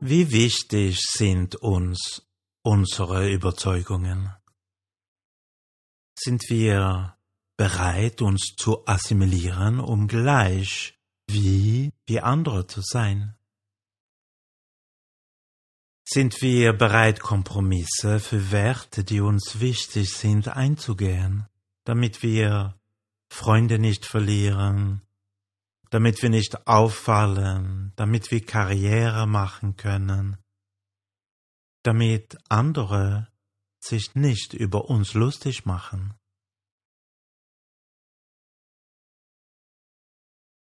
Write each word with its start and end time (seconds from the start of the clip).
Wie 0.00 0.30
wichtig 0.30 1.00
sind 1.00 1.56
uns 1.56 2.22
unsere 2.62 3.28
Überzeugungen? 3.32 4.32
Sind 6.16 6.48
wir 6.48 7.16
bereit, 7.56 8.22
uns 8.22 8.54
zu 8.56 8.86
assimilieren, 8.86 9.80
um 9.80 10.06
gleich 10.06 10.96
wie 11.26 11.92
wie 12.06 12.20
andere 12.20 12.68
zu 12.68 12.80
sein? 12.80 13.34
Sind 16.04 16.42
wir 16.42 16.74
bereit, 16.74 17.18
Kompromisse 17.18 18.20
für 18.20 18.52
Werte, 18.52 19.02
die 19.02 19.20
uns 19.20 19.58
wichtig 19.58 20.14
sind, 20.14 20.46
einzugehen, 20.46 21.48
damit 21.82 22.22
wir 22.22 22.78
Freunde 23.30 23.80
nicht 23.80 24.06
verlieren, 24.06 25.02
damit 25.90 26.22
wir 26.22 26.30
nicht 26.30 26.66
auffallen, 26.66 27.92
damit 27.96 28.30
wir 28.30 28.44
Karriere 28.44 29.26
machen 29.26 29.76
können, 29.76 30.36
damit 31.82 32.38
andere 32.48 33.28
sich 33.80 34.14
nicht 34.14 34.54
über 34.54 34.90
uns 34.90 35.14
lustig 35.14 35.64
machen? 35.64 36.18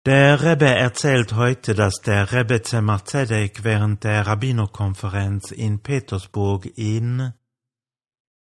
Der 0.06 0.40
Rebbe 0.40 0.66
erzählt 0.66 1.32
heute, 1.32 1.74
dass 1.74 1.96
der 1.96 2.30
Rebbe 2.30 2.62
Tzemach 2.62 3.02
Tzedek 3.02 3.64
während 3.64 4.04
der 4.04 4.24
Rabbinerkonferenz 4.24 5.50
in 5.50 5.82
Petersburg 5.82 6.66
in 6.76 7.32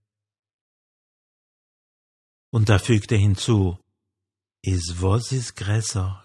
Und 2.53 2.69
da 2.69 2.79
fügte 2.79 3.17
hinzu, 3.17 3.79
is 4.63 5.01
was 5.01 5.33
ist 5.33 5.57
größer? 5.57 6.25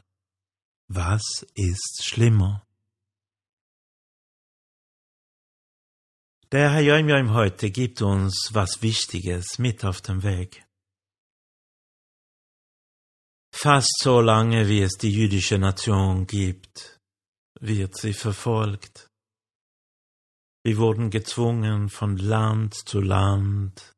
Was 0.89 1.45
ist 1.55 2.03
schlimmer? 2.03 2.66
Der 6.51 6.71
Herr 6.71 6.81
Joim 6.81 7.33
heute 7.33 7.71
gibt 7.71 8.01
uns 8.01 8.51
was 8.53 8.81
Wichtiges 8.81 9.59
mit 9.59 9.83
auf 9.83 9.99
dem 10.01 10.23
Weg. 10.23 10.65
Fast 13.53 13.99
so 13.99 14.21
lange 14.21 14.69
wie 14.69 14.81
es 14.81 14.93
die 14.93 15.11
jüdische 15.11 15.57
Nation 15.57 16.25
gibt, 16.25 16.99
wird 17.59 17.97
sie 17.97 18.13
verfolgt. 18.13 19.09
Wir 20.63 20.77
wurden 20.77 21.09
gezwungen, 21.09 21.89
von 21.89 22.15
Land 22.17 22.75
zu 22.75 23.01
Land 23.01 23.93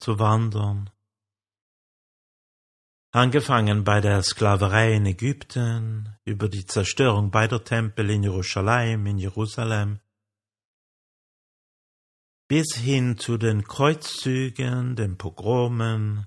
zu 0.00 0.18
wandern 0.18 0.90
angefangen 3.12 3.84
bei 3.84 4.00
der 4.00 4.22
Sklaverei 4.22 4.94
in 4.94 5.06
Ägypten, 5.06 6.16
über 6.24 6.48
die 6.48 6.64
Zerstörung 6.64 7.30
beider 7.30 7.62
Tempel 7.62 8.10
in 8.10 8.22
Jerusalem, 8.22 9.06
in 9.06 9.18
Jerusalem, 9.18 10.00
bis 12.52 12.76
hin 12.76 13.16
zu 13.16 13.38
den 13.38 13.64
Kreuzzügen, 13.64 14.94
den 14.94 15.16
Pogromen, 15.16 16.26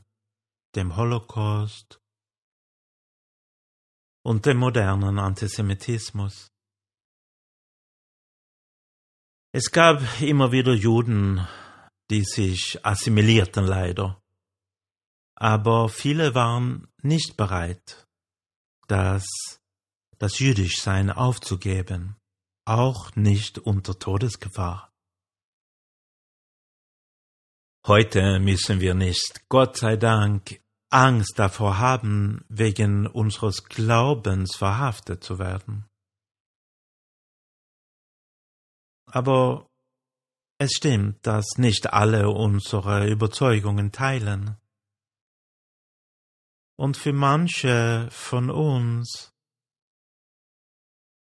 dem 0.76 0.96
Holocaust 0.96 2.00
und 4.24 4.46
dem 4.48 4.58
modernen 4.58 5.20
Antisemitismus. 5.20 6.50
Es 9.54 9.72
gab 9.72 10.02
immer 10.22 10.52
wieder 10.52 10.74
Juden, 10.74 11.48
die 12.10 12.24
sich 12.24 12.80
assimilierten 12.84 13.66
leider 13.66 14.20
aber 15.36 15.90
viele 15.90 16.34
waren 16.34 16.88
nicht 17.02 17.36
bereit, 17.36 18.08
das, 18.88 19.26
das 20.18 20.40
Jüdischsein 20.40 21.12
aufzugeben, 21.12 22.16
auch 22.66 23.16
nicht 23.16 23.60
unter 23.60 24.00
Todesgefahr. 24.00 24.95
Heute 27.88 28.40
müssen 28.40 28.80
wir 28.80 28.96
nicht, 28.96 29.48
Gott 29.48 29.78
sei 29.78 29.96
Dank, 29.96 30.60
Angst 30.90 31.38
davor 31.38 31.78
haben, 31.78 32.44
wegen 32.50 33.06
unseres 33.06 33.66
Glaubens 33.66 34.56
verhaftet 34.56 35.24
zu 35.24 35.38
werden. 35.38 35.86
Aber 39.06 39.70
es 40.58 40.72
stimmt, 40.72 41.28
dass 41.28 41.46
nicht 41.58 41.94
alle 41.94 42.32
unsere 42.32 43.08
Überzeugungen 43.08 43.92
teilen. 43.92 44.58
Und 46.78 46.98
für 46.98 47.14
manche 47.14 48.08
von 48.10 48.50
uns 48.50 49.32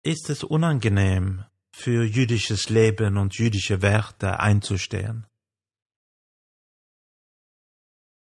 ist 0.04 0.30
es 0.30 0.46
unangenehm, 0.46 1.44
für 1.74 2.06
jüdisches 2.06 2.70
Leben 2.70 3.18
und 3.18 3.38
jüdische 3.38 3.82
Werte 3.82 4.40
einzustehen. 4.40 5.28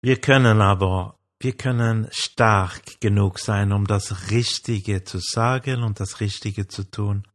Wir 0.02 0.20
können 0.20 0.62
aber, 0.62 1.18
wir 1.38 1.56
können 1.56 2.08
stark 2.10 3.00
genug 3.00 3.38
sein, 3.38 3.72
um 3.72 3.86
das 3.86 4.30
Richtige 4.30 5.04
zu 5.04 5.18
sagen 5.18 5.82
und 5.82 6.00
das 6.00 6.20
Richtige 6.20 6.68
zu 6.68 6.90
tun, 6.90 7.26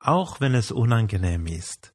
auch 0.00 0.40
wenn 0.40 0.54
es 0.54 0.72
unangenehm 0.72 1.46
ist. 1.46 1.94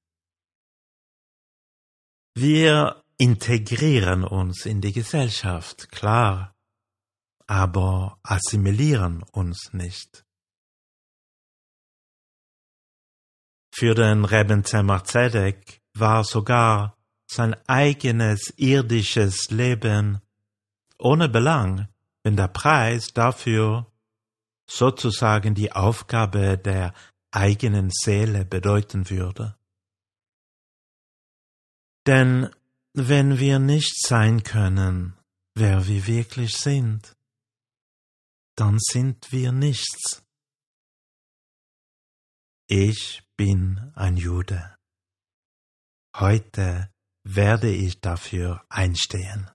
Wir 2.34 3.04
integrieren 3.18 4.24
uns 4.24 4.66
in 4.66 4.80
die 4.80 4.94
Gesellschaft, 4.94 5.92
klar, 5.92 6.56
aber 7.48 8.20
assimilieren 8.24 9.24
uns 9.24 9.74
nicht. 9.74 10.26
Für 13.74 13.96
den 13.96 14.24
Tzemach 14.64 15.04
Zedek 15.04 15.82
war 15.94 16.24
sogar 16.24 16.99
sein 17.30 17.56
eigenes 17.68 18.54
irdisches 18.58 19.52
Leben 19.52 20.22
ohne 20.98 21.30
Belang, 21.30 21.88
wenn 22.24 22.36
der 22.36 22.48
Preis 22.48 23.14
dafür 23.14 23.92
sozusagen 24.68 25.56
die 25.56 25.72
Aufgabe 25.72 26.58
der 26.58 26.94
eigenen 27.32 27.92
Seele 27.92 28.46
bedeuten 28.46 29.10
würde. 29.10 29.56
Denn 32.08 32.50
wenn 32.94 33.38
wir 33.38 33.60
nicht 33.60 34.02
sein 34.06 34.44
können, 34.44 35.18
wer 35.54 35.88
wir 35.88 36.08
wirklich 36.08 36.58
sind, 36.58 37.16
dann 38.56 38.78
sind 38.80 39.32
wir 39.32 39.52
nichts. 39.52 40.24
Ich 42.68 43.24
bin 43.38 43.92
ein 43.96 44.18
Jude. 44.18 44.76
Heute 46.16 46.92
werde 47.36 47.70
ich 47.70 48.02
dafür 48.02 48.64
einstehen. 48.70 49.50